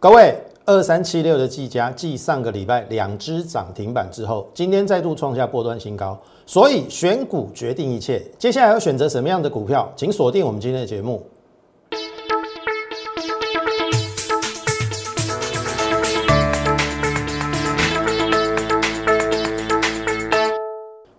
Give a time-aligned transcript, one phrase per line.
[0.00, 8.24] 各位，二三七六的技嘉，继上个礼拜两只涨停板之后，今天再度创下波段新高，所以选股决定一切。
[8.38, 11.26] 接下来要选择什么样的股票，请锁定我们今天的节目。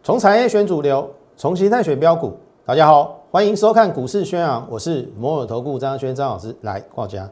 [0.01, 2.31] 从产业选主流，从形态选标股。
[2.65, 7.29] 大家好，欢迎收看股市宣扬，我是摩尔投顾张轩张老师，来挂家，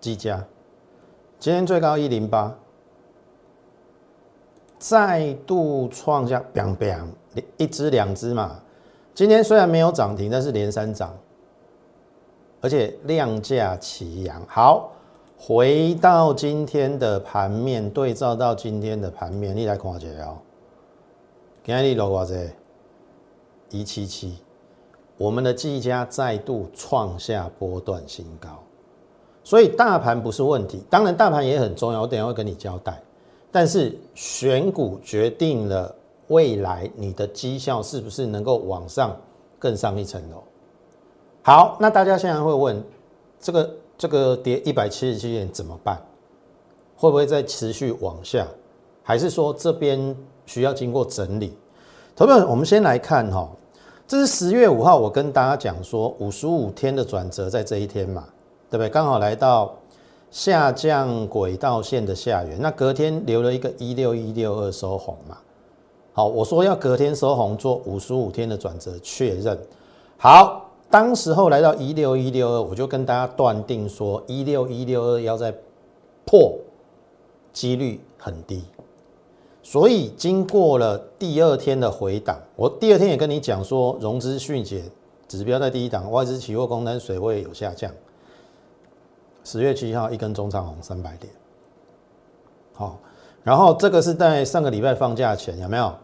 [0.00, 0.44] 技嘉，
[1.38, 2.56] 今天最高一零八，
[4.78, 7.06] 再度创下 biang biang，
[7.56, 8.60] 一只两只嘛。
[9.14, 11.14] 今天虽然没有涨停，但是连三涨，
[12.60, 14.42] 而且量价齐扬。
[14.48, 14.90] 好，
[15.38, 20.38] 回到今天的盘面，对照到今天的盘面，你来看一下哦。
[21.62, 22.50] 今日落偌济
[23.78, 24.38] 一七七，
[25.16, 28.62] 我们的技嘉再度创下波段新高，
[29.46, 33.00] 所以大盘不是问题，当然大盘也很重要，我等下会跟你交代。
[33.52, 35.94] 但是选股决定了
[36.26, 39.16] 未来你的绩效是不是能够往上
[39.56, 40.42] 更上一层楼。
[41.42, 42.82] 好，那大家现在会问，
[43.38, 46.04] 这个这个跌一百七十七点怎么办？
[46.96, 48.44] 会不会再持续往下？
[49.04, 50.16] 还是说这边？
[50.44, 51.52] 需要经过整理，
[52.14, 53.50] 投票我们先来看哈，
[54.06, 58.24] 这是十月五号，我跟大家讲说五十五天的转折在这一天嘛，
[58.70, 58.88] 对不对？
[58.88, 59.74] 刚好来到
[60.30, 65.38] 下降轨道线的下缘，那隔天留了一个一六一六二收红嘛，
[66.12, 69.58] 好，我说要隔天收红做五十五天的转折确认，
[70.18, 75.54] 好，当时候来到一六一六二，我就跟大家断定说一六一六二要在
[76.24, 76.52] 破，
[77.52, 78.62] 几率很低。
[79.62, 84.84] 所以经过了第二天的回档，我第二天也跟你讲说，融资迅捷
[85.26, 87.90] 指标在第一档，外资期货空单水位有下降。
[89.46, 91.32] 十月七号一根中长红三百点，
[92.74, 92.98] 好，
[93.44, 95.94] 然后这个是在上个礼拜放假前有没有？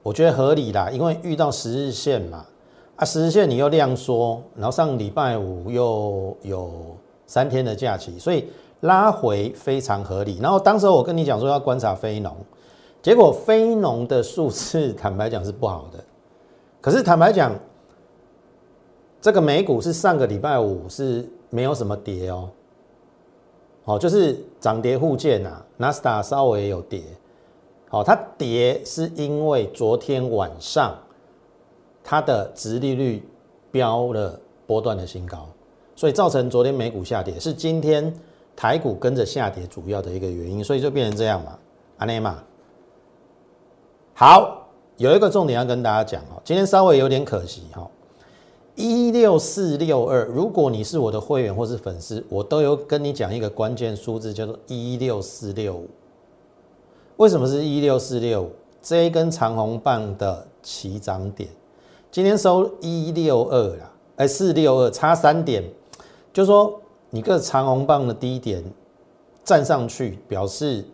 [0.00, 2.46] 我觉得合理啦，因为遇到十日线嘛，
[2.94, 8.48] 啊十日线你又量缩，然后上礼拜五又有三天的假期，所以
[8.82, 10.38] 拉回非常合理。
[10.40, 12.32] 然后当时我跟你讲说要观察非农。
[13.02, 15.98] 结果非农的数字， 坦白讲是不好的。
[16.80, 17.52] 可是坦白讲，
[19.20, 22.50] 这个美股是上个礼拜五是没有什么跌哦，
[23.82, 25.64] 好，就是涨跌互见呐。
[25.78, 27.02] 纳斯达稍微有跌，
[27.88, 30.94] 好，它跌是因为昨天晚上
[32.04, 33.26] 它的殖利率
[33.70, 35.48] 飙了波段的新高，
[35.94, 38.14] 所以造成昨天美股下跌，是今天
[38.54, 41.58] 台股跟着下跌主要的一个原因，所以就变成这样嘛，
[41.96, 42.36] 阿内玛。
[44.12, 44.68] 好，
[44.98, 47.90] 有一个重点要跟大家讲哦，今天稍微有点可惜哈，
[48.76, 55.88] 一六四六二，如果你是我的会员或是粉丝，我都有跟你讲一个关键数字，叫做一六四六五。
[57.16, 58.50] 为什么是一六四六五？
[58.80, 61.48] 这一根长红棒的起涨点，
[62.12, 65.64] 今天收一六二啦，哎，四六二差三点，
[66.32, 68.62] 就说你个长红棒的低点
[69.42, 70.84] 站上去，表示。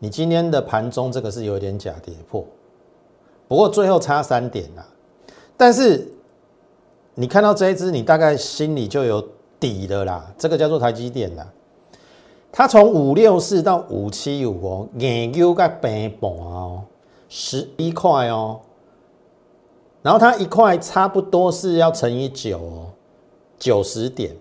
[0.00, 2.44] 你今天的盘中这个是有点假跌破，
[3.48, 4.86] 不过最后差三点啦。
[5.56, 6.06] 但是
[7.14, 9.24] 你看到这一只，你大概心里就有
[9.60, 10.32] 底的啦。
[10.36, 11.46] 这个叫做台积电啦，
[12.50, 16.82] 它从五六四到五七五哦，研究个平盘哦，
[17.28, 18.60] 十一块哦，
[20.02, 22.86] 然后它一块差不多是要乘以九哦，
[23.58, 24.34] 九十点。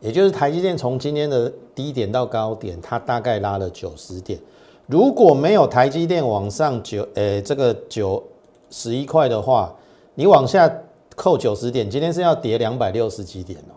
[0.00, 4.38] 也就是台积电从今天的低点到高点，它大概拉了九十点。
[4.86, 8.22] 如果没有台积电往上九，诶，这个九
[8.70, 9.74] 十一块的话，
[10.14, 10.72] 你往下
[11.20, 13.76] 扣九十点，今天是要跌两百六十几点哦。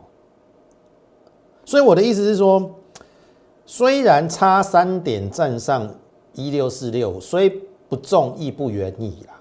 [1.66, 2.72] 所以我的意思是说，
[3.66, 5.94] 虽然差三点站上
[6.36, 7.50] 一六四六，虽
[7.90, 9.34] 不中亦不远矣啦。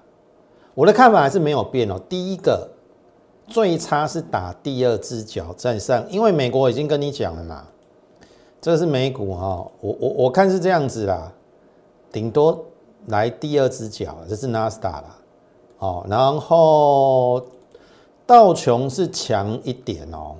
[0.73, 1.97] 我的看法还是没有变哦。
[2.09, 2.69] 第一个。
[3.45, 7.67] 最差是打第二只脚站上，因为美国已经跟你讲了嘛，
[8.61, 11.29] 这个是美股哈，我我我看是这样子啦，
[12.09, 12.65] 顶多
[13.07, 15.17] 来第二只脚，这是纳斯达啦，
[15.79, 17.45] 哦，然后
[18.25, 20.35] 道琼是强一点哦，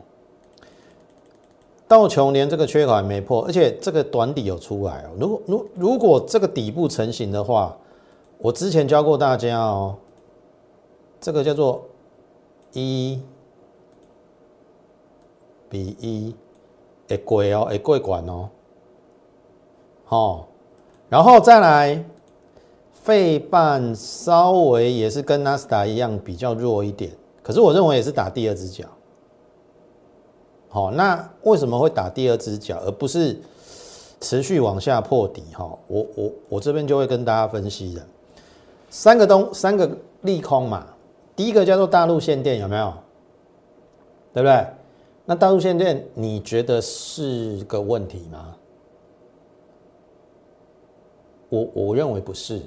[1.88, 7.76] 道琼连这个缺口还没破，而且这个短底有出来哦，如果如如果这个底部成型的话，
[8.38, 9.96] 我之前教过大家哦，
[11.22, 11.84] 这个叫做。
[12.76, 13.22] 一
[15.70, 16.34] 比一
[17.08, 18.50] 会过哦，会过管哦，
[20.06, 20.48] 好，
[21.08, 22.04] 然后再来，
[22.92, 27.12] 费半稍微也是跟纳斯达一样比较弱一点，
[27.44, 28.86] 可是我认为也是打第二只脚，
[30.70, 33.38] 好，那为什么会打第二只脚，而不是
[34.22, 35.44] 持续往下破底？
[35.54, 38.02] 哈，我我我这边就会跟大家分析的，
[38.90, 40.88] 三个东三个利空嘛。
[41.36, 42.94] 第一个叫做大陆限电，有没有？
[44.34, 44.66] 对不对？
[45.26, 48.56] 那大陆限电，你觉得是个问题吗？
[51.50, 52.62] 我我认为不是，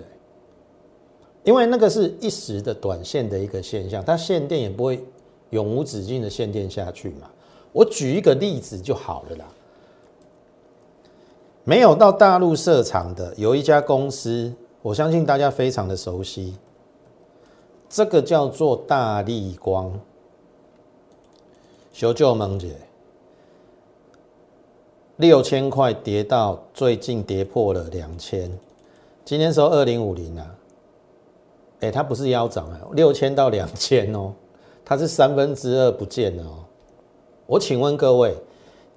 [1.46, 5.02] 因为那个是一时的短线的一个现象，它限电也不会
[5.50, 7.30] 永无止境的限电下去嘛。
[7.70, 9.44] 我举一个例子就好了啦。
[11.62, 14.52] 没有到大陆设厂的有一家公司，
[14.82, 16.56] 我相信大家非常的熟悉，
[17.88, 20.00] 这个叫做大力光。
[21.92, 22.74] 求救萌姐，
[25.18, 28.50] 六千块跌到最近跌破了两千，
[29.24, 30.55] 今天收二零五零啊，
[31.80, 34.32] 哎，它不是腰斩啊，六千到两千哦，
[34.84, 36.64] 它是三分之二不见了哦。
[37.46, 38.34] 我请问各位，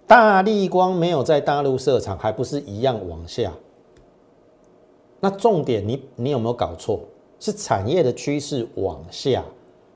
[0.07, 3.51] 大力光没有在大陆设厂，还不是一样往下？
[5.19, 7.01] 那重点，你你有没有搞错？
[7.41, 9.43] 是产业的趋势往下，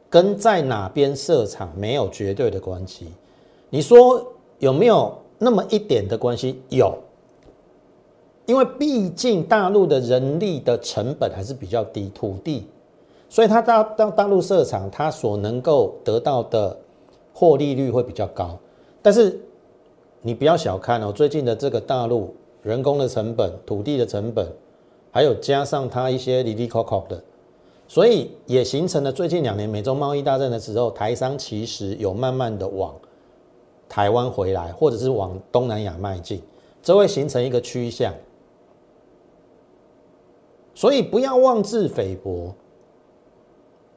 [0.10, 3.08] 跟在哪边设厂没有绝对的关系。
[3.70, 4.26] 你说
[4.60, 6.62] 有没有那么一点的关系？
[6.70, 6.96] 有，
[8.46, 12.68] 因为毕竟大陆的人力的成本还是比较低，土地，
[13.34, 16.78] 所以它到到大陆设厂，它所能够得到的。
[17.36, 18.60] 获利率会比较高，
[19.02, 19.42] 但是
[20.22, 22.32] 你不要小看哦，最近的这个大陆
[22.62, 24.48] 人工的成本、土地的成本，
[25.10, 27.20] 还有加上它一些离离扣扣的，
[27.88, 32.94] 所以也形成了最近两年美中贸易大战的时候，台商其实有慢慢的往
[33.90, 36.40] 台湾回来，或者是往东南亚迈进，
[36.84, 38.14] 这会形成一个趋向，
[40.76, 42.54] 所以不要妄自菲薄。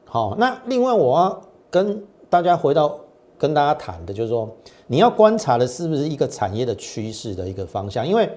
[0.07, 2.99] 好，那另外我要跟大家回到。
[3.39, 4.49] 跟大家谈的就是说，
[4.87, 8.07] 你要观察的是不是一个产业的趋势的一个方向？
[8.07, 8.27] 因为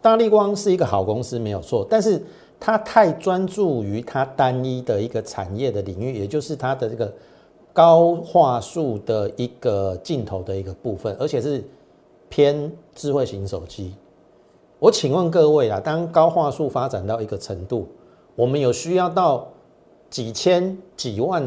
[0.00, 2.24] 大力光是一个好公司，没有错，但是
[2.58, 7.12] 它太专注于它单一的一个产业的领域，也就是它的这个
[7.74, 11.62] 高画素的一个镜头的一个部分，而且是
[12.30, 13.92] 偏智慧型手机。
[14.78, 17.86] 我请问各位啊，当高画素发展到一个程度，
[18.34, 19.46] 我们有需要到
[20.10, 21.42] 几千几万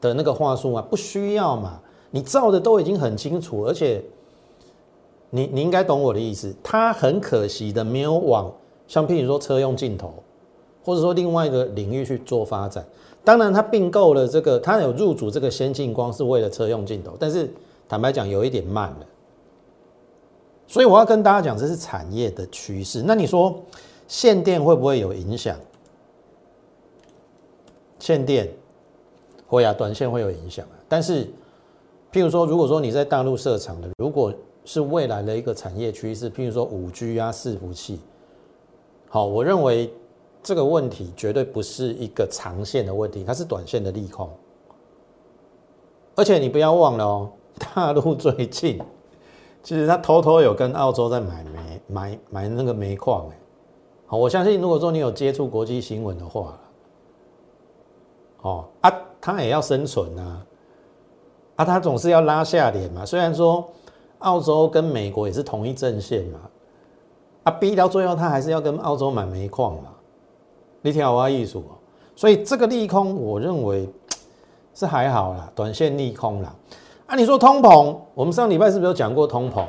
[0.00, 0.82] 的那个话术吗？
[0.82, 1.80] 不需要嘛。
[2.10, 4.02] 你照的都已经很清楚，而且
[5.30, 6.54] 你你应该懂我的意思。
[6.62, 8.52] 他很可惜的没有往
[8.86, 10.12] 像譬如说车用镜头，
[10.84, 12.84] 或者说另外一个领域去做发展。
[13.24, 17.48] 当然，他并购了这个，他有入主这个先进光是为了车用镜头，但是
[17.88, 19.06] 坦白讲有一点慢了。
[20.66, 23.02] 所以我要跟大家讲，这是产业的趋势。
[23.06, 23.54] 那你说
[24.08, 25.56] 限电会不会有影响？
[28.02, 28.50] 限电
[29.46, 31.30] 会啊，短线会有影响啊，但是。
[32.12, 34.30] 譬如说，如果说你在大陆设厂的，如果
[34.66, 38.00] 是未来的一个产业趋势，譬如说五 G 啊、伺服器，
[39.08, 39.90] 好，我认为
[40.42, 44.28] 这个问题绝对不是一个长线的问题，它是短线的利空。
[46.14, 47.30] 而且你不要忘了哦，
[47.74, 48.78] 大陆最近
[49.62, 53.38] 其实他偷偷有跟澳洲在买煤、买买那个煤矿哎。
[54.04, 56.60] 好，我相信如果说你有接触国际新闻的话，
[58.42, 60.46] 哦啊，他也要生存啊。
[61.56, 63.04] 啊，他总是要拉下脸嘛。
[63.04, 63.68] 虽然说
[64.20, 66.40] 澳洲跟美国也是同一阵线嘛，
[67.44, 69.90] 啊，逼到最后他还是要跟澳洲买煤矿嘛。
[70.80, 71.62] 你听我艺术，
[72.16, 73.88] 所以这个利空我认为
[74.74, 76.54] 是还好啦，短线利空啦。
[77.06, 79.66] 啊，你说通膨，我们上礼拜是不是有讲过通膨？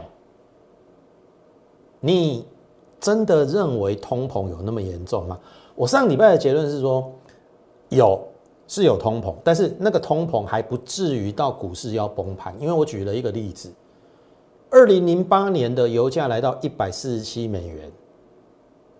[1.99, 2.47] 你
[2.99, 5.37] 真的认为通膨有那么严重吗？
[5.75, 7.11] 我上礼拜的结论是说
[7.89, 8.19] 有。
[8.73, 12.55] 是有通膨，但是那个通膨还不至于到股市要崩盘。
[12.59, 13.71] 因为我举了一个例子，
[14.71, 17.91] 二零零八年的油价来到一百四十七美元，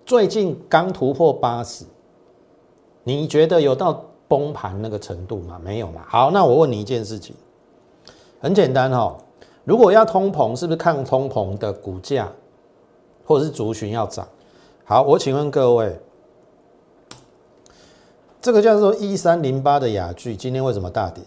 [0.06, 1.86] 最近刚突破八十，
[3.04, 5.60] 你觉得有到崩盘那个程度吗？
[5.64, 6.06] 没有嘛。
[6.08, 7.36] 好，那我问你一件事情，
[8.40, 9.18] 很简单哈，
[9.64, 12.32] 如果要通膨，是不是抗通膨的股价
[13.26, 14.28] 或者是族群要涨？
[14.86, 16.00] 好，我请问各位。
[18.44, 21.24] 这个叫做一三零八的雅聚，今天为什么大跌？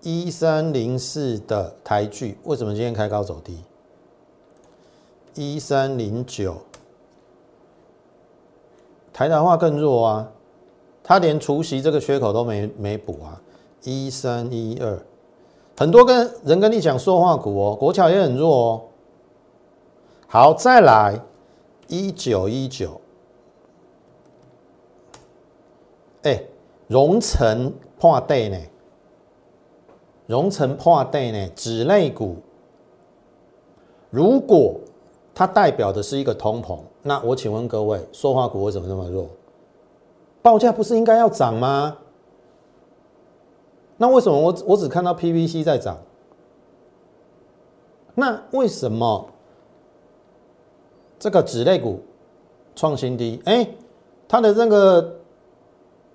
[0.00, 3.62] 一三零四的台剧，为什么今天开高走低？
[5.34, 6.56] 一三零九，
[9.12, 10.32] 台达化更弱啊，
[11.04, 13.38] 它连除夕这个缺口都没没补啊。
[13.82, 14.98] 一三一二，
[15.76, 18.82] 很多跟人跟你讲说话股哦，国桥也很弱哦。
[20.26, 21.20] 好，再来
[21.86, 22.99] 一九一九。
[26.22, 26.42] 哎，
[26.88, 28.58] 荣成破底呢？
[30.26, 32.36] 融成破带呢，纸类股，
[34.10, 34.78] 如果
[35.34, 39.28] 它代表的是一个通膨，那我请问各位，塑化股为什么那么弱？
[40.40, 41.98] 报价不是应该要涨吗？
[43.96, 45.98] 那为什么我我只看到 PVC 在涨？
[48.14, 49.30] 那为什么
[51.18, 52.00] 这个纸类股
[52.74, 53.42] 创新低？
[53.44, 53.68] 哎，
[54.28, 55.19] 它的那个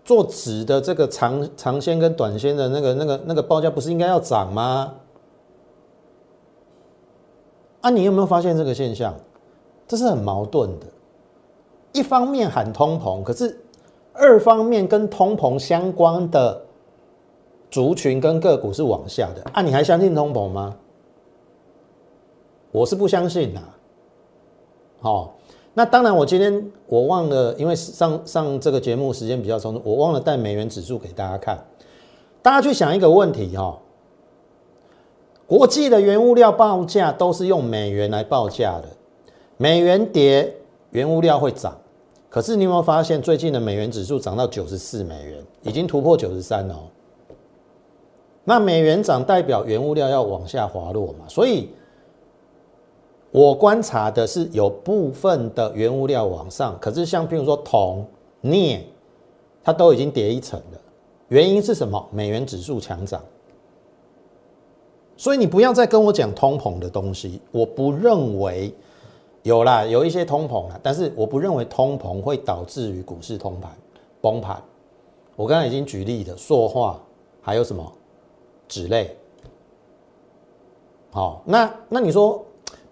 [0.05, 4.93] 做纸的这个长长线跟短线的那个那个那个报价不是应该要涨吗？
[7.81, 9.13] 啊，你有没有发现这个现象？
[9.87, 10.85] 这是很矛盾的。
[11.91, 13.59] 一方面喊通膨，可是
[14.13, 16.61] 二方面跟通膨相关的
[17.69, 19.41] 族群跟个股是往下的。
[19.53, 20.75] 啊，你还相信通膨吗？
[22.71, 23.61] 我是不相信的，
[24.99, 25.35] 好，
[25.77, 31.59] 那当然，我今天我忘了，因为上上这个节目时间比较充足，我忘了带美元指数给大家看。
[32.41, 33.77] 大家去想一个问题哈，
[35.45, 38.87] 国际的原物料报价都是用美元来报价的，
[39.57, 40.55] 美元跌，
[40.91, 41.77] 原物料会涨。
[42.29, 46.87] 可是你有没有发现，最近的美元指数涨到九十四美元，已经突破九十三哦。
[48.45, 51.69] 那美元涨代表原物料要往下滑落嘛，所以。
[53.35, 58.07] 我观察的是有部分的原物料往上，可是像譬如说铜、
[58.39, 58.85] 镍，
[59.61, 60.79] 它都已经跌一层了。
[61.27, 62.07] 原因是什么？
[62.13, 63.21] 美元指数强涨。
[65.17, 68.73] 所以你不要再跟我讲通膨的东西，我不认为
[69.43, 73.69] 有啦，有一些通膨啦，但是我不认为通膨会导致于股市通盘
[74.21, 74.63] 崩盘。
[75.35, 77.01] 我刚才已经举例的塑化，
[77.41, 77.91] 还有什么
[78.69, 79.13] 纸类。
[81.11, 82.41] 好，那那你说？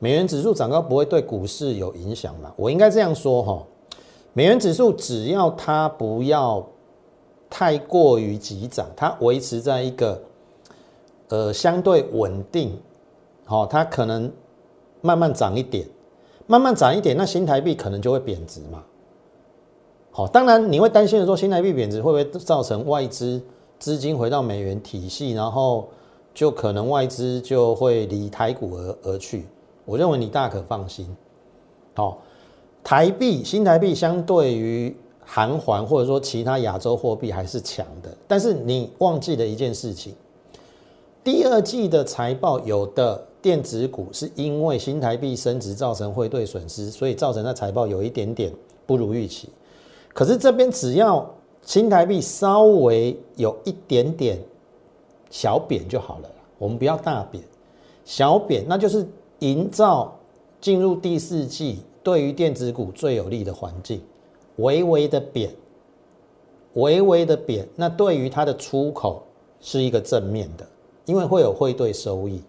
[0.03, 2.51] 美元指数涨高不会对股市有影响嘛？
[2.57, 3.63] 我应该这样说哈，
[4.33, 6.61] 美元指数只要它不要
[7.49, 10.21] 太过于急涨，它维持在一个
[11.29, 12.77] 呃相对稳定，
[13.45, 14.29] 好，它可能
[14.99, 15.87] 慢慢涨一点，
[16.47, 18.83] 慢慢涨一点，那新台币可能就会贬值嘛。
[20.11, 23.41] 好，当然你会担心的说，新台币贬值会不会造成外资
[23.79, 25.87] 资金回到美元体系，然后
[26.33, 29.45] 就可能外资就会离台股而而去。
[29.85, 31.05] 我认为你大可放心，
[31.93, 32.21] 好，
[32.83, 40.15] 台币新台币相对于韩环或者说其他亚洲货币还是强的，但是你忘记了一件事情，
[41.23, 48.53] 第二季的财报有的电子股是因为新台币升值造成汇兑损失，所以造成的财报有一点点
[48.85, 49.49] 不如预期。
[50.13, 51.29] 可是这边只要
[51.61, 54.39] 新台币稍微有一点点
[55.29, 57.43] 小贬就好了，我们不要大贬，
[58.05, 59.05] 小贬那就是。
[59.43, 60.17] 营造
[60.61, 64.01] 进入第四季对于电子股最有利的环境，
[64.55, 65.53] 微微的贬，
[66.75, 69.21] 微微的贬，那对于它的出口
[69.59, 70.65] 是一个正面的，
[71.03, 72.41] 因为会有汇兑收益。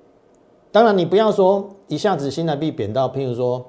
[0.71, 3.65] 当然，你不要说一下子新台币贬到，譬如说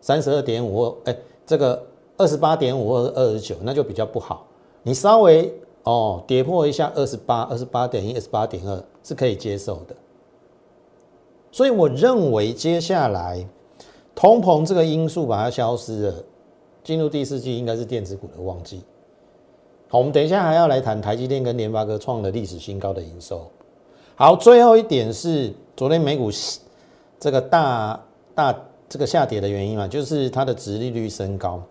[0.00, 1.16] 三十二点五或哎
[1.46, 1.80] 这个
[2.16, 4.44] 二十八点五或者二十九，那就比较不好。
[4.82, 5.52] 你稍微
[5.84, 9.94] 哦跌破一下二十八、二十八点一、二十八点二是可以接受的。
[11.54, 13.46] 所以我认为接下来
[14.12, 16.14] 通膨这个因素把它消失了，
[16.82, 18.82] 进入第四季应该是电子股的旺季。
[19.86, 23.48] 好，我们等一下还要来谈台积电跟联发科创了历史新高的营收。
[24.16, 26.28] 好，最后一点是昨天美股
[27.20, 28.52] 这个大大
[28.88, 31.62] 这个下跌的原因嘛，就是它的殖利率升高。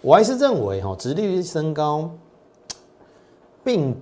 [0.00, 2.10] 我还是认为哈，殖利率升高
[3.62, 3.94] 并。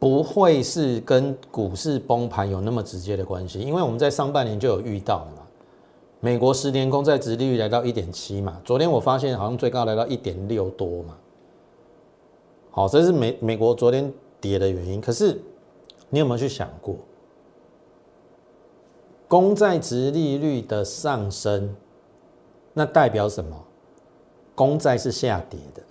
[0.00, 5.42] 不会是跟股市崩盘有那么直接的关系，因为我们在上半年就有遇到嘛。
[6.20, 11.16] 美国十年公债殖利率来到一点七嘛，昨天我发现好像最高来到一点六多嘛。
[12.70, 15.00] 好，这是美美国昨天跌的原因。
[15.00, 15.38] 可是
[16.08, 16.96] 你有没有去想过，
[19.28, 21.74] 公债殖利率的上升，
[22.72, 23.64] 那代表什么？
[24.54, 25.82] 公债是下跌的，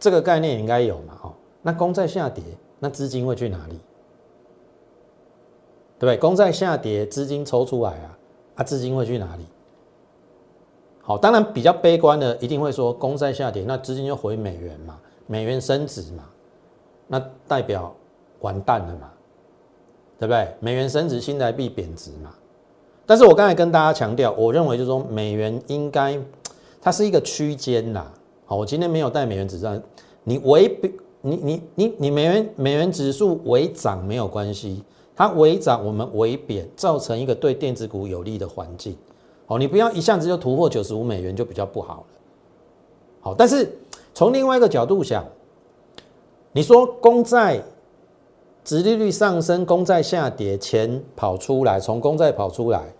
[0.00, 1.18] 这个概念应该有嘛？
[1.22, 1.33] 哦。
[1.66, 2.44] 那公债下跌，
[2.78, 3.80] 那资金会去哪里？
[5.98, 6.16] 对不对？
[6.18, 8.18] 公债下跌，资金抽出来啊，
[8.56, 9.44] 啊，资金会去哪里？
[11.00, 16.24] 好，当然比较悲观的一定会说，公债下跌，那资金就回美元嘛，美元升值嘛，
[17.06, 17.18] 那
[17.48, 17.94] 代表
[18.40, 19.10] 完蛋了嘛，
[20.18, 20.54] 对不对？
[20.60, 22.34] 美元升值，新台币贬值嘛。
[23.06, 26.18] 但是我刚才跟大家强调，我认为就是说，美元应该
[26.82, 28.12] 它是一个区间啦。
[28.46, 29.66] 好，我今天没有带美元指数，
[30.22, 30.68] 你违
[31.26, 34.84] 你你你你美元美元指数微涨没有关系，
[35.16, 38.94] 它微涨我们微贬，造成一个对电子股有利的环境。
[39.46, 42.06] 好，你不要一下子就突破九十五美元就比较不好了。
[43.22, 43.74] 好，但是
[44.12, 45.24] 从另外一个角度想，
[46.52, 47.62] 你说公债
[48.62, 52.92] 殖利率上升，公债下跌，钱跑出来，从公债跑出来，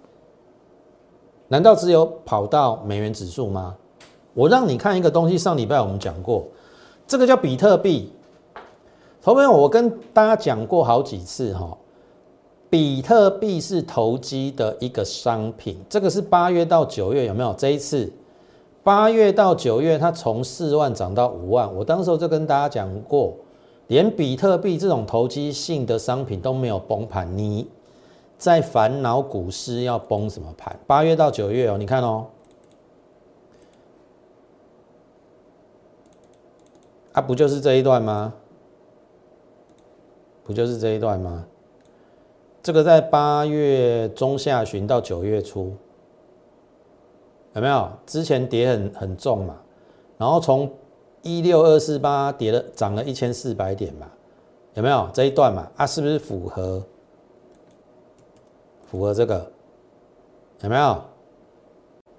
[1.49, 3.77] 难道只有跑到美元指数吗？
[4.33, 6.45] 我让你看一个东西，上礼拜我们讲过，
[7.07, 8.13] 这个叫比特币。
[9.23, 11.77] 朋友我跟大家讲过好几次哈，
[12.69, 15.79] 比特币是投机的一个商品。
[15.89, 17.53] 这个是八月到九月有没有？
[17.55, 18.13] 这一次
[18.83, 21.75] 八月到九月，它从四万涨到五万。
[21.75, 23.35] 我当时就跟大家讲过。
[23.89, 27.69] 连比特币这种投机性的商品都没有崩盘，你
[28.39, 30.75] 在烦恼股市要崩什么盘？
[30.87, 32.25] 八月到九月哦，你看哦，
[37.15, 38.35] 啊，不就是这一段吗？
[40.45, 41.47] 不就是这一段吗？
[42.63, 45.75] 这个在八月中下旬到九月初，
[47.55, 47.89] 有没有？
[48.05, 49.57] 之前跌很很重嘛，
[50.19, 50.71] 然后从。
[51.27, 54.07] 一六二四八跌了，涨了一千四百点嘛，
[54.75, 55.67] 有没有这一段嘛？
[55.75, 56.85] 啊，是不是符合？
[58.85, 59.51] 符合这个
[60.61, 61.03] 有没有？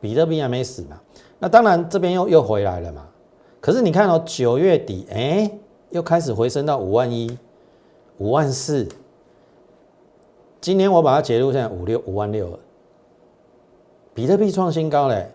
[0.01, 0.99] 比特币还没死嘛？
[1.37, 3.07] 那当然这边又又回来了嘛。
[3.65, 5.49] 可是你看哦，九月底哎，
[5.89, 7.35] 又开始回升到五万一、
[8.19, 8.87] 五万四。
[10.61, 12.59] 今天我把它截录，现在五六五万六了。
[14.13, 15.31] 比特币创新高嘞，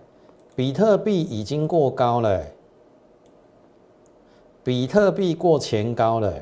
[0.54, 2.40] 比特币已经过高了。
[4.62, 6.32] 比特币过前高了，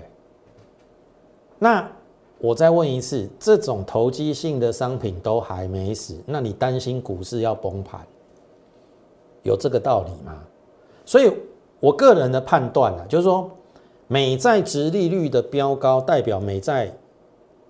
[1.59, 1.91] 那
[2.37, 8.07] 我再问一次，这种投机性的商品都还没死，那你担心股市要崩盘，
[9.43, 10.45] 有这个道理吗？
[11.07, 11.33] 所以
[11.81, 13.51] 我个人的判断啊，就是说，
[14.07, 16.93] 美债值利率的飙高，代表美债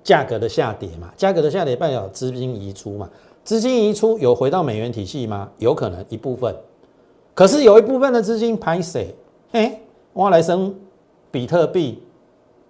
[0.03, 3.09] 价格的下跌嘛，价格的下跌代表资金移出嘛，
[3.45, 5.50] 资金移出有回到美元体系吗？
[5.59, 6.55] 有可能一部分，
[7.35, 9.15] 可是有一部分的资金排谁？
[9.53, 9.81] 哎。
[10.15, 10.75] 挖来升
[11.31, 12.03] 比特币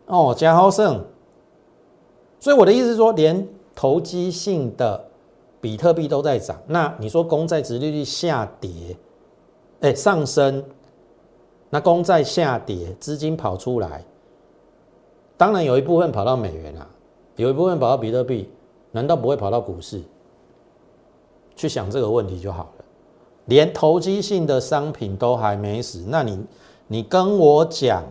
[0.04, 1.02] 哦，加好胜。
[2.38, 5.02] 所以我的意思是说，连投机性的
[5.59, 8.71] 比特币都在涨，那你说公债殖利率下跌，
[9.81, 10.62] 哎上升，
[11.70, 14.04] 那公债下跌，资金跑出来，
[15.37, 16.88] 当然有一部分跑到美元啊，
[17.37, 18.48] 有一部分跑到比特币，
[18.90, 20.02] 难道不会跑到股市？
[21.54, 22.85] 去想这个问题就好了。
[23.46, 26.44] 连投机性的商品都还没死，那你？
[26.87, 28.02] 你跟我讲，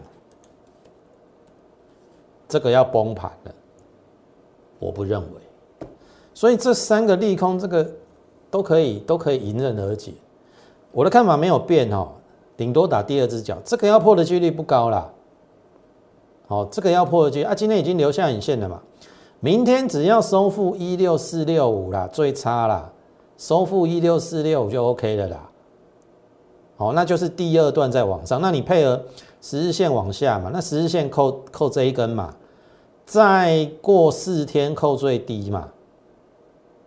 [2.48, 3.52] 这个要崩盘了，
[4.78, 5.88] 我不认为。
[6.34, 7.90] 所以这三个利空，这个
[8.52, 10.14] 都可以都可以迎刃而解。
[10.92, 12.10] 我的看法没有变哦，
[12.58, 15.10] 顶多打第二只脚，这个要破的几率不高啦。
[16.48, 18.82] 好，这个要破的几率啊，今天已经留下影线了嘛。
[19.40, 22.92] 明天只要收复一六四六五啦，最差啦，
[23.38, 25.50] 收复一六四六五就 OK 了啦。
[26.78, 29.04] 哦，那就是第二段在往上，那你配合
[29.42, 30.50] 十日线往下嘛？
[30.52, 32.34] 那十日线扣扣这一根嘛，
[33.06, 35.70] 再过四天扣最低嘛，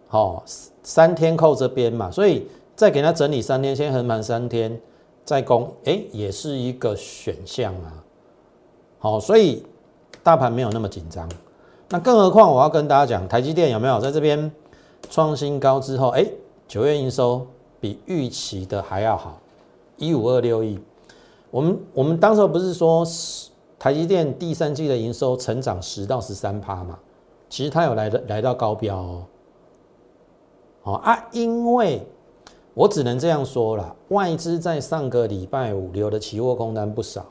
[0.08, 0.42] 好，
[0.82, 4.80] 三天扣这边嘛，所以再给它整理三天，先横盘三天
[5.24, 8.04] 再攻，哎，也是一个选项啊。
[8.98, 9.64] 好，所以
[10.22, 11.28] 大盘没有那么紧张。
[11.88, 14.50] 那更何况我要跟大家讲，台积电有没有在这边
[15.10, 16.24] 创新高之后，哎，
[16.68, 17.46] 九月营收
[17.80, 19.40] 比预期的还要好。
[19.96, 20.78] 一五二六亿，
[21.50, 23.04] 我们我们当时不是说
[23.78, 26.98] 台积电第三季的营收成长十到十三趴嘛？
[27.48, 29.24] 其实它有来的来到高标哦。
[30.82, 32.06] 好啊，因为
[32.74, 37.26] 我只能这样说了，外资在上个礼拜五留的期货空单不少，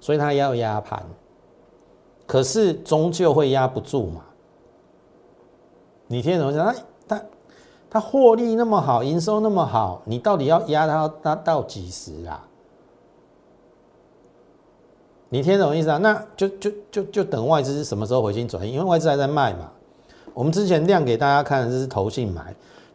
[0.00, 1.04] 所以他要压盘，
[2.26, 4.22] 可是终究会压不住嘛。
[6.06, 6.74] 你听怎么讲？
[7.06, 7.22] 他
[7.90, 12.46] 他获利那么好，营收那么好，你到底要压他他到几时啊？
[15.28, 15.98] 你听懂意思啊？
[15.98, 19.70] 那就就就就等外资什么时候回心转意，因为外资还在卖嘛。
[20.32, 22.54] 我们之前亮给大家看的是投信买，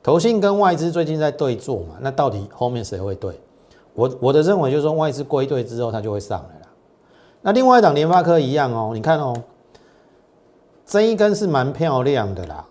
[0.10, 1.94] 投信跟外资最近在对坐嘛。
[2.00, 3.40] 那到底后面谁会对？
[3.94, 6.68] 我我的认为就是说外资归队之后，它就会上来了。
[7.44, 9.36] 那另外一档联发科一样哦，你看哦，
[10.84, 12.66] 这一根是蛮漂亮的啦。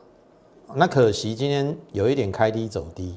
[0.74, 3.16] 那可惜今天有一点开低走低，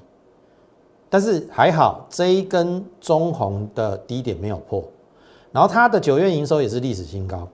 [1.09, 4.83] 但是还好这一根中红的低点没有破，
[5.51, 7.47] 然后它的九月营收也是历史新高，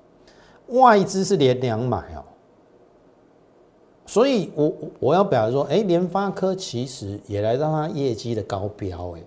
[0.67, 2.26] 外资是连两买哦，
[4.07, 9.21] 所以我我要表达说，哎，联发科其实也来到它业绩的高标，哎，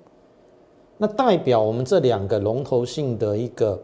[0.98, 3.80] 那代表我们这两个龙头性的一个，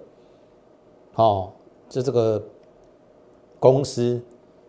[1.14, 1.52] 哦，
[1.88, 2.42] 就这个
[3.60, 4.20] 公司。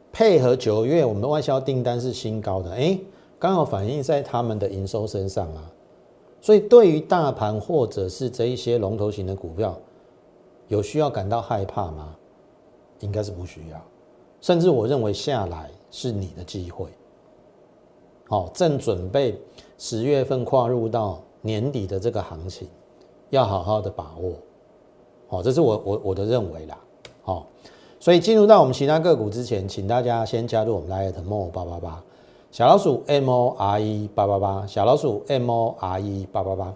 [0.10, 2.98] 配合九月，我们的外销订单是新高的，哎，
[3.38, 5.72] 刚好反映在他们的营收身上啊。
[6.42, 9.78] 所以对于大盘或者是这一些龙头型的股票，
[10.70, 12.16] 有需要感到害怕吗？
[13.02, 13.80] 应该是不需要。
[14.42, 16.88] 甚至我认为下来是你的机会。
[18.30, 19.40] 好，正准备
[19.78, 22.68] 十月份跨入到年底的这个行情，
[23.30, 24.34] 要好好的把握。
[25.30, 26.78] 好，这是我我我的认为啦。
[27.24, 27.46] 好，
[28.00, 32.04] 所以进入到我们其他个股之前，请大家先加入我们 Lite More 八八八
[32.52, 36.74] 小老鼠 M O R E 八八八小老鼠 M O R E 八八八。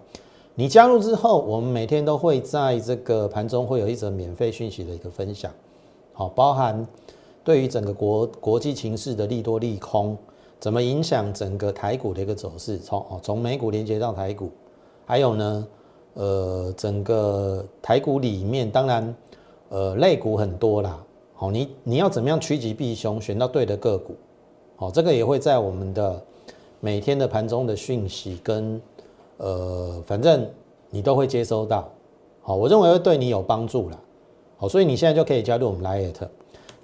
[0.54, 5.50] 你加入之后，我们每天都会在这个盘中会有一则免费讯息的一个分享。
[6.12, 6.86] 好，包含
[7.44, 10.16] 对于整个国国际情势的利多利空。
[10.60, 12.78] 怎么影响整个台股的一个走势？
[12.78, 14.48] 从哦从美股连接到台股，
[15.04, 15.66] 还有呢，
[16.14, 19.12] 呃，整个台股里面，当然，
[19.70, 21.04] 呃，类股很多啦。
[21.34, 24.14] 好，你你要怎么样趋吉避凶，选到对的个股？
[24.76, 26.22] 好，这个也会在我们的
[26.78, 28.80] 每天的盘中的讯息跟
[29.38, 30.48] 呃，反正
[30.90, 31.90] 你都会接收到。
[32.40, 33.98] 好，我认为会对你有帮助啦。
[34.58, 36.28] 好，所以你现在就可以加入我们 Lite。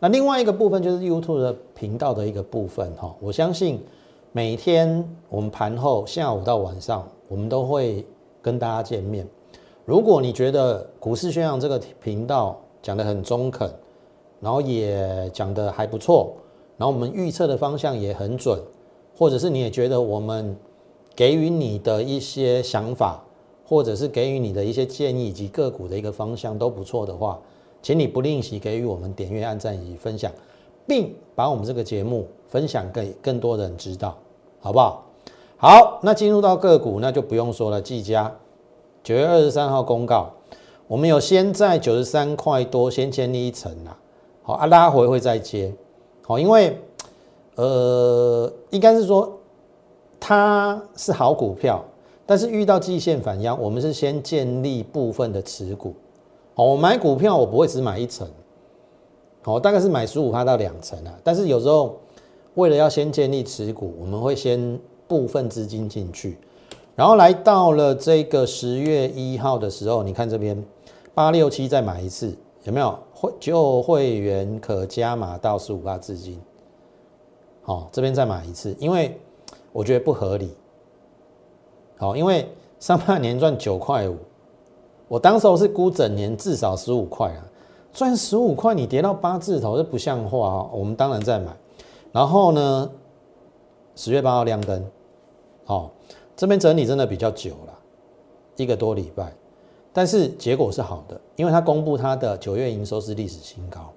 [0.00, 3.82] 那另外一个部分就是 YouTube 的频道的一个部分哈，我相信
[4.30, 8.06] 每天我们盘后下午到晚上，我们都会
[8.40, 9.26] 跟大家见面。
[9.84, 13.68] 如果你觉得股市宣扬这个频道讲得很中肯，
[14.40, 16.32] 然后也讲得还不错，
[16.76, 18.56] 然后我们预测的方向也很准，
[19.16, 20.56] 或者是你也觉得我们
[21.16, 23.20] 给予你的一些想法，
[23.66, 27.40] 或者是给予你的一些建议以及个股的一个方向都不错的话。
[27.83, 30.31] 请你不吝惜给予我们点阅、按赞以分享，
[30.87, 34.17] 并把我们这个节目分享给更多人知道，
[34.61, 35.05] 好不好？
[35.57, 37.81] 好，那进入到个股，那就不用说了。
[37.81, 38.33] 技嘉
[39.03, 40.31] 九月二十三号公告，
[40.87, 43.99] 我们有先在九十三块多先建立一层啦，
[44.43, 45.73] 好啊，拉回会再接，
[46.23, 46.79] 好，因为
[47.57, 49.38] 呃，应该是说
[50.21, 51.85] 它是好股票，
[52.27, 55.95] 但是遇到季线反压，我们是先建立部分的持股。
[56.64, 58.29] 我买股票，我不会只买一层，
[59.44, 61.14] 哦，大概是买十五趴到两层啊。
[61.23, 61.97] 但是有时候
[62.55, 66.37] 为了要先建立持股，我们会先部分资金进去，
[66.97, 70.61] 然后来到了这个十月一号的时候，你看这边
[71.14, 72.99] 八六七再买一次，有没有？
[73.14, 76.40] 会就会员可加码到十五趴资金，
[77.62, 79.16] 好，这边再买一次，因为
[79.73, 80.53] 我觉得不合理，
[81.99, 82.49] 好，因为
[82.81, 84.16] 上半年赚九块五。
[85.09, 87.40] 我当时候是估整年至少十五块啊，
[87.92, 90.68] 赚十五块你跌到八字头，这不像话啊！
[90.73, 91.51] 我们当然在买，
[92.12, 92.90] 然后呢，
[93.97, 94.85] 十月八号亮灯，
[95.64, 95.90] 好，
[96.37, 97.79] 这边整理真的比较久了，
[98.57, 99.33] 一个多礼拜，
[99.92, 103.90] 但是结果是好的，因为它公布它的九月营收是历史新高，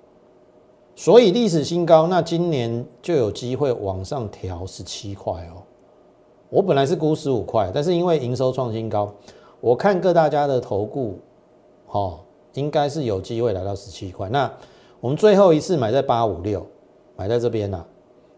[0.95, 5.61] 所以历史新高，那今年就有机会往上调十七块哦。
[6.49, 9.13] 我本来是估十五块，但是因为营收创新高。
[9.61, 11.19] 我看各大家的投顾，
[11.87, 12.19] 哦，
[12.53, 14.27] 应该是有机会来到十七块。
[14.29, 14.51] 那
[14.99, 16.65] 我们最后一次买在八五六，
[17.15, 17.85] 买在这边呐，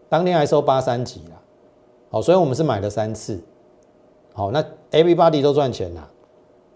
[0.08, 1.42] 当天还收八三几啦，
[2.10, 3.40] 好，所以我们是买了三次，
[4.34, 6.10] 好，那 everybody 都赚钱啦，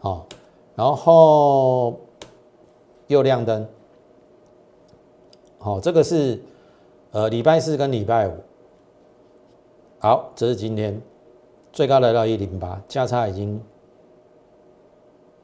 [0.00, 0.26] 好，
[0.74, 1.94] 然后
[3.06, 3.68] 又亮灯，
[5.58, 6.42] 好，这个是
[7.12, 8.32] 呃礼拜四跟礼拜五，
[9.98, 10.98] 好，这是今天。
[11.70, 13.62] 最高来到一零八，价差已经。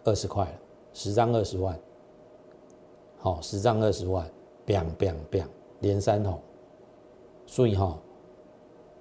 [0.04, 0.52] 二十块了，
[0.92, 1.78] 十张二十万，
[3.18, 4.30] 好，十张二十万
[4.66, 5.46] ，biang biang biang，
[5.80, 6.38] 连三红，
[7.46, 7.98] 所以哈，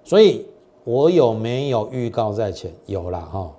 [0.03, 0.47] 所以
[0.85, 2.73] 我有没有预告在前？
[2.85, 3.53] 有啦哈，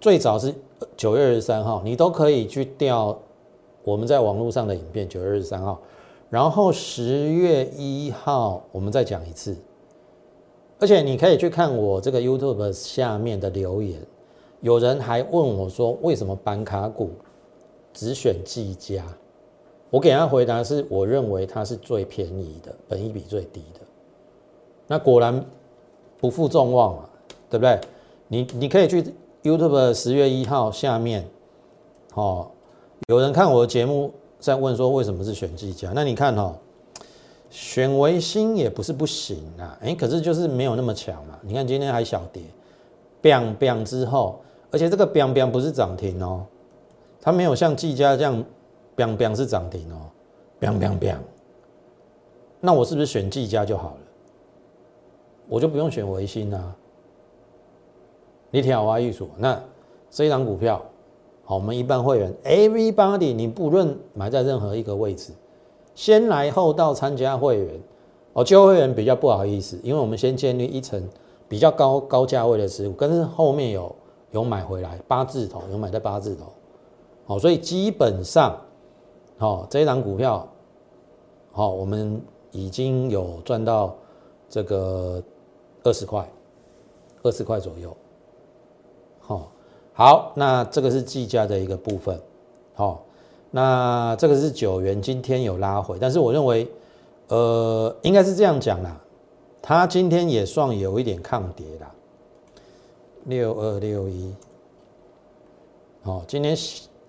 [0.00, 0.54] 最早是
[0.96, 3.18] 九月二十三号，你都可以去调
[3.84, 5.78] 我们在网络上的影片，九月二十三号，
[6.30, 9.56] 然后十月一号我们再讲一次，
[10.78, 14.00] 而且你可以去看我这个 YouTube 下面的留言。
[14.62, 17.10] 有人还问我说：“为什么板卡股
[17.92, 19.04] 只选技嘉？”
[19.90, 23.80] 我给他回答是：我认为它是最便宜的，本益比最低的。
[24.86, 25.44] 那果然
[26.18, 27.10] 不负众望啊，
[27.50, 27.78] 对不对？
[28.28, 29.04] 你你可以去
[29.42, 31.28] YouTube 十月一号下面，
[32.14, 32.48] 哦，
[33.08, 35.92] 有人看我的节目在问说为什么是选技嘉？
[35.92, 36.56] 那你看哈，
[37.50, 41.36] 选维新也不是不行啊，哎，可是就是没有那么强嘛。
[41.42, 42.42] 你看今天还小跌
[43.20, 44.38] ，biang biang 之后。
[44.72, 46.46] 而且这个 biang biang 不是涨停哦，
[47.20, 48.42] 它没有像技嘉这样
[48.96, 50.08] biang biang 是涨停哦
[50.58, 51.18] ，biang biang biang。
[52.58, 53.98] 那我是不是选技嘉就好了？
[55.46, 56.74] 我就不用选维新啊？
[58.50, 59.62] 你听我艺术，那
[60.10, 60.82] 这一档股票，
[61.44, 65.32] 好，我们一般会员 everybody，你不论买在任何一个位置，
[65.94, 67.80] 先来后到参加会员，
[68.32, 71.06] 哦，旧会员比较不好意思，因为我们先建立一层
[71.46, 73.94] 比较高高价位的持股，跟后面有。
[74.32, 76.46] 有买回来八字头，有买在八字头，
[77.24, 78.58] 好，所以基本上，
[79.38, 80.46] 好这一档股票，
[81.52, 83.94] 好，我们已经有赚到
[84.48, 85.22] 这个
[85.84, 86.28] 二十块，
[87.22, 87.96] 二十块左右。
[89.20, 89.52] 好，
[89.92, 92.20] 好，那这个是计价的一个部分。
[92.74, 93.04] 好，
[93.50, 96.66] 那这个是九元，今天有拉回，但是我认为，
[97.28, 98.98] 呃，应该是这样讲啦，
[99.60, 101.94] 它今天也算有一点抗跌啦，
[103.24, 104.34] 六二六一。
[106.04, 106.56] 哦，今天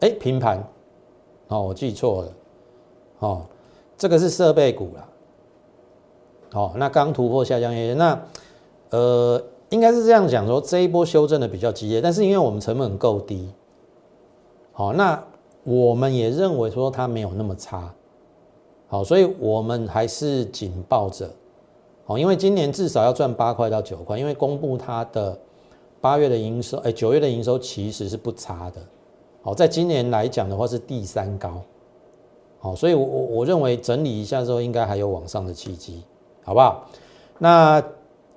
[0.02, 0.64] 哎平盘，
[1.48, 2.34] 哦，我记错了，
[3.18, 3.42] 哦，
[3.98, 5.10] 这个是设备股啦，
[6.54, 8.24] 哦，那刚突破下降线，那
[8.92, 13.50] 呃应该是这样讲说，这一波修正的比较激烈，但是因为我们成本够低，
[14.74, 15.24] 好，那
[15.64, 17.92] 我们也认为说它没有那么差，
[18.88, 21.28] 好，所以我们还是紧抱着，
[22.06, 25.36] 好，因为今年至少要赚八块到九块，因为公布它的。
[26.04, 28.82] 八月的营收，哎，九月的营收其实是不差的，
[29.42, 31.62] 好，在今年来讲的话是第三高，
[32.60, 36.04] 好，所以我我我认为整理一下之后，应该还有往上的契机，
[36.44, 36.90] 好不好？
[37.40, 37.82] 那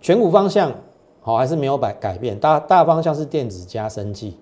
[0.00, 0.72] 选股方向
[1.20, 4.36] 好还是没有改改变，大大方向是电子加生技，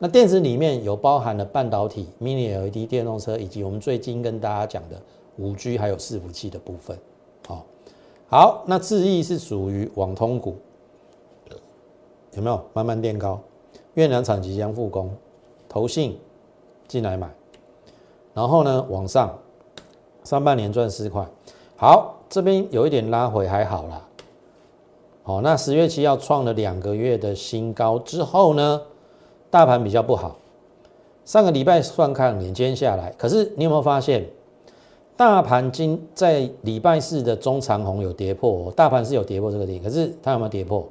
[0.00, 5.00] 那电子里面有包含了半导体、mini LED 电动车，以及我们最近跟大家讲的
[5.36, 6.98] 五 G 还有伺服器的部分，
[7.46, 7.64] 好，
[8.26, 10.56] 好，那智毅是属于网通股。
[12.36, 13.40] 有没有慢慢垫高？
[13.94, 15.10] 越南厂即将复工，
[15.68, 16.18] 投信
[16.88, 17.28] 进来买，
[18.32, 19.32] 然后呢往上，
[20.24, 21.24] 上半年赚四块。
[21.76, 24.08] 好，这边有一点拉回还好啦。
[25.22, 28.82] 好，那十月七号创了两个月的新高之后呢，
[29.50, 30.36] 大盘比较不好。
[31.24, 34.28] 上个礼拜算看连接下来，可是你有没有发现，
[35.16, 40.86] 大盘今在礼拜四的中长红有跌破，大盘是有跌破这个点，可是它有没有跌破？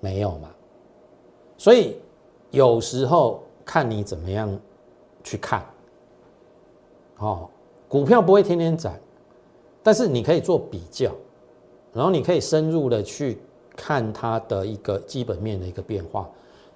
[0.00, 0.48] 没有嘛，
[1.56, 1.96] 所以
[2.50, 4.58] 有时候看你怎么样
[5.22, 5.64] 去看，
[7.18, 7.48] 哦，
[7.86, 8.92] 股票不会天天涨，
[9.82, 11.12] 但是你可以做比较，
[11.92, 13.38] 然后你可以深入的去
[13.76, 16.28] 看它的一个基本面的一个变化。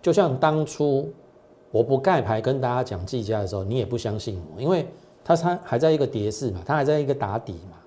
[0.03, 1.11] 就像当初
[1.71, 4.87] 我不盖牌跟大家讲计价的时候，你也不相信我，因为
[5.25, 7.79] 它它还在一个跌势嘛，它还在一个打底嘛。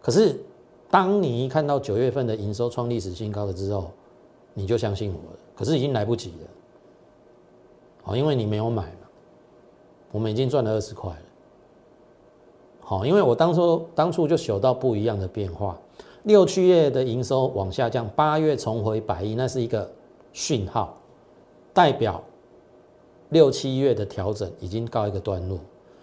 [0.00, 0.40] 可是
[0.88, 3.90] 当你一看到九月份的营收创历史新高了之后，
[4.58, 6.48] 你就相信我了，可是已经来不及了，
[8.02, 9.06] 好，因为你没有买嘛，
[10.10, 11.22] 我们已经赚了二十块了，
[12.80, 15.78] 好，因为我当初当初就嗅到不一样的变化，
[16.24, 19.88] 六七月的营收往下降，八月重回百亿，那是一个
[20.32, 20.98] 讯号，
[21.72, 22.20] 代表
[23.28, 25.60] 六七月的调整已经告一个段落，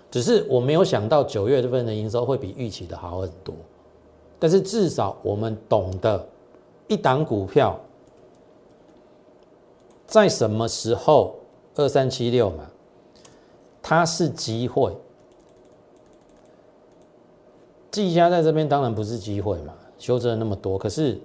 [0.09, 3.53] 只是我没有想到九月份的营收会比预期的好很多，
[4.39, 6.25] 但是至少我们懂得
[6.87, 7.77] 一档股票。
[10.15, 11.35] 在什么时候？
[11.77, 12.71] 二三七六嘛，
[13.81, 14.95] 它是机会。
[17.91, 21.19] 技嘉在这边当然不是机会嘛，修正了那么多，可是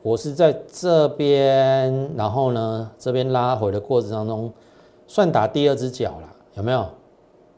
[0.00, 4.50] 我是在这边，然后呢，这边拉回的过程当中，
[5.06, 6.88] 算打第二只脚了，有没有？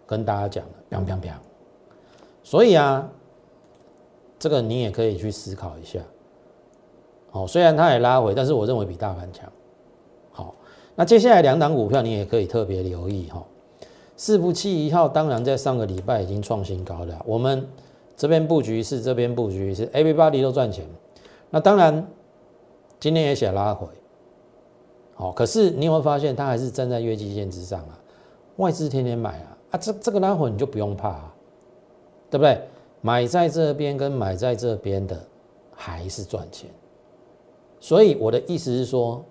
[0.08, 1.30] 跟大家讲了，砰砰砰。
[2.42, 3.08] 所以啊，
[4.40, 6.00] 这个你也可以去思考一下。
[7.30, 9.48] 哦，虽然它也拉回，但是我认为比大盘强。
[11.00, 13.42] 那接下来两档股票你也可以特别留意哈，
[14.18, 17.66] 四福七一号当然在上个礼拜已经创新高了，我们
[18.18, 20.84] 这边布局是这边布局是 everybody 都赚钱，
[21.48, 22.06] 那当然
[22.98, 23.86] 今天也想拉回，
[25.14, 27.98] 好，可是你有没有发现它还是站在月季线之上啊？
[28.56, 31.34] 外资天天买啊，啊这这个拉回你就不用怕，啊，
[32.28, 32.60] 对不对？
[33.00, 35.18] 买在这边跟买在这边的
[35.74, 36.68] 还是赚钱，
[37.80, 39.24] 所以我的意思是说。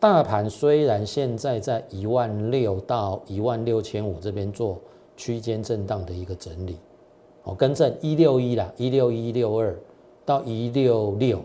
[0.00, 4.78] 大盘虽然现在在一万六到一万六千五这边做
[5.16, 6.78] 区间震荡的一个整理，
[7.42, 9.76] 哦，更正一六一啦，一六一六二
[10.24, 11.44] 到一六六啦，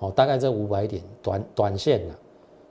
[0.00, 2.14] 哦，大概这五百点短短线啦，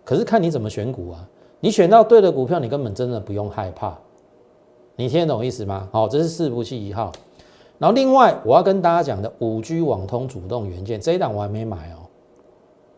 [0.03, 1.29] 可是看你怎么选股啊，
[1.61, 3.97] 你选到对的股票，你根本真的不用害怕，
[4.97, 5.87] 你听得懂意思吗？
[5.93, 7.13] 好，这是四不器一号，
[7.77, 12.03] 然后另外我要跟大家讲的五 G 网通主动元件这一档我还没买哦，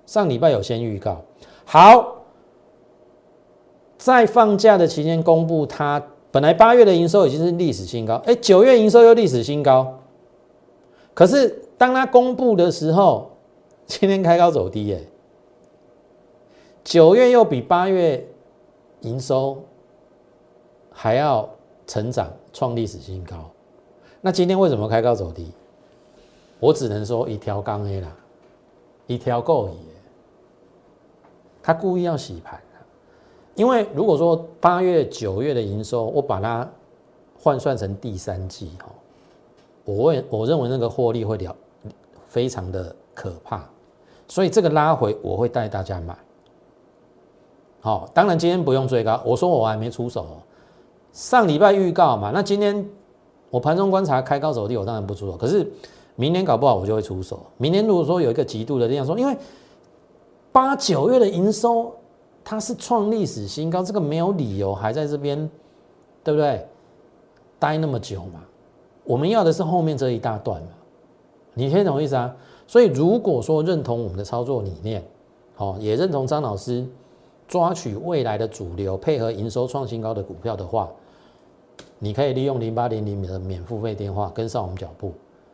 [0.08, 1.22] 上礼拜有先预告。
[1.72, 2.24] 好，
[3.96, 10.00] 在放假的期间公布，它本来八月的营收已经是历史新高，哎，九月营收又历史新高，
[11.14, 13.30] 可是当它公布的时候，
[13.86, 15.00] 今天开高走低，哎，
[16.84, 18.28] 九月又比八月
[19.02, 19.56] 营收
[20.92, 21.48] 还要
[21.86, 23.48] 成长，创历史新高，
[24.22, 25.52] 那今天为什么开高走低？
[26.60, 28.12] 我只能说一条杠 A 啦，
[29.06, 29.89] 一条够矣。
[31.62, 32.60] 他故意要洗盘
[33.56, 36.66] 因为如果说八月、九月的营收，我把它
[37.38, 38.86] 换算成第三季哈，
[39.84, 41.54] 我会我认为那个获利会了
[42.26, 43.68] 非常的可怕，
[44.30, 46.18] 所以这个拉回我会带大家买。
[47.82, 50.26] 好，当然今天不用追高，我说我还没出手，
[51.12, 52.88] 上礼拜预告嘛，那今天
[53.50, 55.70] 我盘中观察开高走低，我当然不出手，可是
[56.16, 57.42] 明年搞不好我就会出手。
[57.58, 59.36] 明年如果说有一个极度的量，说因为
[60.52, 61.94] 八九月的营收
[62.44, 65.50] 它是创历史新高，这个没有理由还在这边，
[66.24, 66.66] 对不对？
[67.58, 68.44] 待那么久嘛，
[69.04, 70.70] 我们要的是后面这一大段嘛，
[71.54, 72.36] 你听懂我意思啊？
[72.68, 75.04] 所以如果说认同我们的操作理念，
[75.56, 76.86] 好，也认同张老师。
[77.48, 80.88] 抓取未来的主流，配合营收创新高的股票的话，
[81.98, 85.12] 你可以利用零八零零的免付费电话跟上我们脚步。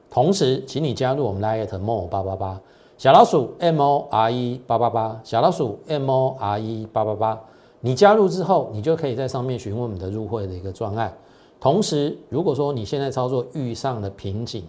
[0.10, 2.62] 同时，请你加入我们 Lite More 八八八
[2.98, 7.38] 小老鼠 M O R E 八八八小老鼠 M O R E 八八八。
[7.82, 11.14] 你加入之后，你就可以在上面询问我们的入会的一个专案。
[11.60, 14.64] 同时，如果说你现在操作遇上了瓶颈，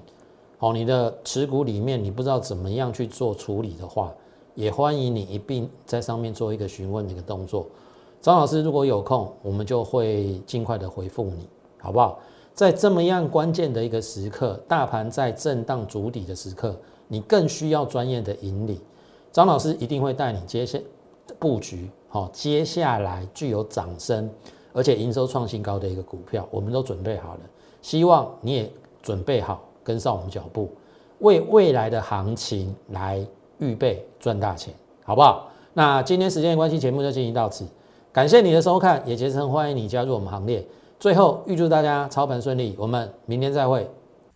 [0.58, 4.12] 哦，你的持股里面你不知道怎么样去做处理的话，
[4.56, 7.64] 也欢迎你一并在上面做一个询问的一个动作，
[8.20, 12.18] 张老师如果有空，我们就会尽快的回复你，好不好？
[12.52, 16.74] 在这么样关键的一个时刻，大盘在震荡筑底的时刻，
[17.08, 18.80] 你更需要专业的引领。
[19.32, 20.78] 张老师一定会带你接下
[21.38, 24.30] 布局，好，接下来具有掌声，
[24.72, 27.40] 而且营收创新高的一个股票，我们都准备好了，
[27.82, 28.70] 希望你也
[29.02, 30.70] 准备好跟上我们脚步，
[31.20, 33.26] 为未来的行情来。
[33.58, 35.48] 预备赚大钱，好不好？
[35.72, 37.64] 那今天时间的关系，节目就进行到此。
[38.12, 40.62] 感谢你的收看，也竭诚欢迎你加入我们行列。
[41.00, 43.88] 最后，预祝大家操盘顺利，我们明天再会。